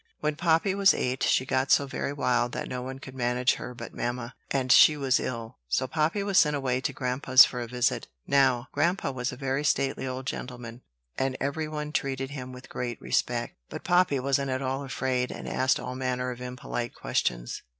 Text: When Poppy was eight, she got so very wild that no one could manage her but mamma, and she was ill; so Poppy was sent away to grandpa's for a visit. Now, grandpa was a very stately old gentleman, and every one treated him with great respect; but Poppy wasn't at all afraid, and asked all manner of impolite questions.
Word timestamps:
When 0.19 0.35
Poppy 0.35 0.73
was 0.73 0.95
eight, 0.95 1.21
she 1.21 1.45
got 1.45 1.69
so 1.71 1.85
very 1.85 2.11
wild 2.11 2.53
that 2.53 2.67
no 2.67 2.81
one 2.81 2.97
could 2.97 3.13
manage 3.13 3.53
her 3.57 3.75
but 3.75 3.93
mamma, 3.93 4.33
and 4.49 4.71
she 4.71 4.97
was 4.97 5.19
ill; 5.19 5.59
so 5.67 5.85
Poppy 5.85 6.23
was 6.23 6.39
sent 6.39 6.55
away 6.55 6.81
to 6.81 6.91
grandpa's 6.91 7.45
for 7.45 7.61
a 7.61 7.67
visit. 7.67 8.07
Now, 8.25 8.67
grandpa 8.71 9.11
was 9.11 9.31
a 9.31 9.37
very 9.37 9.63
stately 9.63 10.07
old 10.07 10.25
gentleman, 10.25 10.81
and 11.19 11.37
every 11.39 11.67
one 11.67 11.91
treated 11.91 12.31
him 12.31 12.51
with 12.51 12.67
great 12.67 12.99
respect; 12.99 13.57
but 13.69 13.83
Poppy 13.83 14.19
wasn't 14.19 14.49
at 14.49 14.63
all 14.63 14.83
afraid, 14.83 15.29
and 15.31 15.47
asked 15.47 15.79
all 15.79 15.93
manner 15.93 16.31
of 16.31 16.41
impolite 16.41 16.95
questions. 16.95 17.61